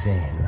[0.00, 0.39] gesehen.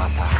[0.00, 0.39] Matahari.